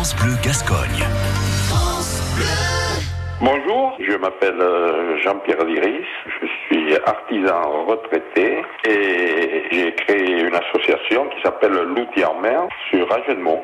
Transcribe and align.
France 0.00 0.16
Gascogne. 0.42 1.04
Bonjour, 3.38 3.98
je 4.00 4.16
m'appelle 4.16 4.58
euh, 4.58 5.18
Jean-Pierre 5.18 5.62
Liris, 5.62 6.06
je 6.24 6.46
suis 6.64 6.96
artisan 7.04 7.84
retraité 7.84 8.62
et 8.88 9.62
j'ai 9.70 9.92
créé 9.96 10.40
une 10.40 10.54
association 10.54 11.28
qui 11.28 11.42
s'appelle 11.42 11.72
L'outil 11.94 12.24
en 12.24 12.40
mer 12.40 12.62
sur 12.88 13.12
Agenmont. 13.12 13.62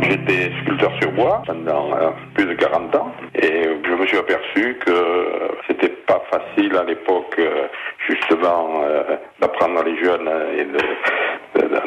J'étais 0.00 0.50
sculpteur 0.62 0.92
sur 0.98 1.12
bois 1.12 1.42
pendant 1.46 1.94
euh, 1.94 2.10
plus 2.32 2.46
de 2.46 2.54
40 2.54 2.94
ans 2.94 3.12
et 3.34 3.64
je 3.84 3.92
me 3.92 4.06
suis 4.06 4.16
aperçu 4.16 4.78
que 4.78 5.50
c'était 5.68 5.94
pas 6.06 6.22
facile 6.30 6.74
à 6.74 6.84
l'époque 6.84 7.34
euh, 7.38 7.66
justement 8.08 8.82
d'apprendre 9.40 9.82
les 9.84 10.02
jeunes 10.02 10.30
et 10.56 10.66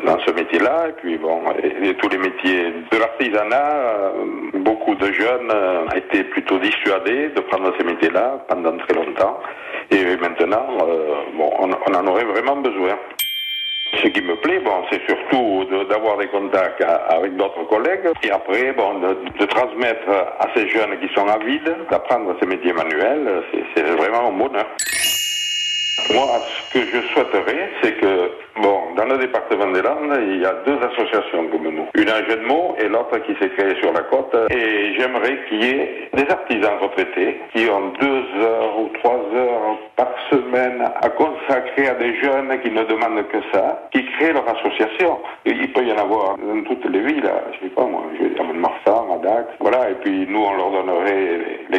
dans 0.06 0.20
ce 0.26 0.32
métier-là. 0.32 0.90
Et 0.90 0.92
puis 0.94 1.18
bon, 1.18 1.42
et, 1.64 1.94
tous 1.96 2.10
les 2.10 2.18
métiers 2.18 2.69
l'artisanat, 3.20 3.76
euh, 3.76 4.12
beaucoup 4.56 4.96
de 4.96 5.12
jeunes 5.12 5.52
euh, 5.54 5.86
étaient 5.96 6.24
plutôt 6.26 6.58
dissuadés 6.60 7.30
de 7.30 7.42
prendre 7.42 7.74
ces 7.78 7.84
métiers-là 7.84 8.46
pendant 8.48 8.78
très 8.78 8.94
longtemps. 8.94 9.40
Et 9.92 10.04
maintenant, 10.18 10.68
euh, 10.88 11.16
bon, 11.36 11.50
on, 11.60 11.94
en 11.96 12.08
aurait 12.08 12.24
vraiment 12.26 12.58
besoin. 12.58 12.98
Ce 14.04 14.08
qui 14.08 14.22
me 14.22 14.36
plaît, 14.36 14.60
bon, 14.60 14.84
c'est 14.92 15.02
surtout 15.08 15.66
d'avoir 15.90 16.18
des 16.18 16.28
contacts 16.28 16.84
avec 17.10 17.36
d'autres 17.38 17.64
collègues 17.68 18.08
et 18.24 18.30
après, 18.32 18.72
bon, 18.74 19.00
de, 19.00 19.18
de 19.40 19.46
transmettre 19.46 20.08
à 20.40 20.48
ces 20.56 20.68
jeunes 20.70 21.00
qui 21.00 21.12
sont 21.16 21.28
avides 21.28 21.76
d'apprendre 21.90 22.36
ces 22.40 22.46
métiers 22.46 22.74
manuels, 22.74 23.44
c'est- 23.76 23.82
vraiment 23.98 24.28
un 24.30 24.32
bonheur. 24.32 24.68
Moi, 26.14 26.28
ce 26.72 26.74
que 26.80 26.86
je 26.86 27.02
souhaiterais, 27.14 27.70
c'est 27.82 27.94
que, 28.00 28.19
le 29.10 29.18
département 29.18 29.72
des 29.72 29.82
Landes, 29.82 30.18
il 30.22 30.42
y 30.42 30.46
a 30.46 30.54
deux 30.66 30.78
associations 30.78 31.48
comme 31.52 31.64
nous. 31.64 31.88
Une 31.96 32.10
à 32.10 32.24
Jeudemont 32.28 32.76
et 32.80 32.88
l'autre 32.88 33.18
qui 33.26 33.34
s'est 33.40 33.50
créée 33.50 33.76
sur 33.82 33.92
la 33.92 34.02
côte. 34.04 34.36
Et 34.52 34.94
j'aimerais 34.98 35.40
qu'il 35.48 35.64
y 35.64 35.70
ait 35.70 36.10
des 36.14 36.30
artisans 36.30 36.78
retraités 36.80 37.40
qui 37.54 37.68
ont 37.70 37.92
deux 38.00 38.24
heures 38.42 38.80
ou 38.80 38.90
trois 39.00 39.20
heures 39.34 39.78
par 39.96 40.14
semaine 40.30 40.84
à 41.02 41.10
consacrer 41.10 41.90
à 41.90 41.96
des 41.96 42.16
jeunes 42.22 42.60
qui 42.62 42.72
ne 42.72 42.84
demandent 42.84 43.28
que 43.28 43.40
ça, 43.52 43.90
qui 43.92 44.06
créent 44.14 44.34
leur 44.34 44.48
association. 44.48 45.18
Il 45.46 45.72
peut 45.74 45.84
y 45.84 45.92
en 45.92 45.98
avoir 45.98 46.38
dans 46.38 46.62
toutes 46.64 46.86
les 46.86 47.00
villes, 47.00 47.30
je 47.54 47.66
sais 47.66 47.74
pas 47.74 47.86
moi, 47.86 48.04
je 48.20 48.28
vais 48.28 48.40
à 48.40 48.44
Marsan, 48.44 49.16
à 49.16 49.18
Dax, 49.24 49.48
voilà. 49.60 49.90
Et 49.90 49.96
puis 49.96 50.28
nous, 50.28 50.44
on 50.44 50.56
leur 50.56 50.72
donnerait 50.72 51.40
les-. 51.70 51.79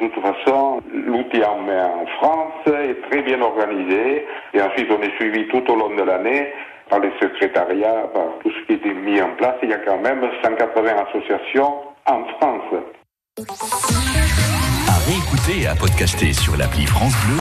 De 0.00 0.08
toute 0.08 0.22
façon, 0.22 0.82
l'outil 0.92 1.44
en 1.44 1.58
main 1.58 1.86
en 1.86 2.06
France 2.18 2.66
est 2.66 3.00
très 3.08 3.22
bien 3.22 3.40
organisé. 3.40 4.26
Et 4.52 4.60
ensuite, 4.60 4.90
on 4.90 5.00
est 5.02 5.14
suivi 5.16 5.46
tout 5.48 5.62
au 5.70 5.76
long 5.76 5.94
de 5.94 6.02
l'année 6.02 6.52
par 6.90 6.98
les 6.98 7.12
secrétariats, 7.20 8.08
par 8.12 8.24
tout 8.42 8.50
ce 8.50 8.66
qui 8.66 8.88
est 8.88 8.94
mis 8.94 9.20
en 9.20 9.30
place. 9.36 9.54
Il 9.62 9.70
y 9.70 9.72
a 9.72 9.78
quand 9.78 9.98
même 9.98 10.28
180 10.42 10.90
associations 11.08 11.74
en 12.06 12.24
France. 12.36 12.74
À 14.88 14.98
réécouter 15.06 15.62
et 15.62 15.66
à 15.66 15.74
podcaster 15.74 16.32
sur 16.32 16.56
l'appli 16.56 16.86
France 16.86 17.14
Bleu 17.26 17.32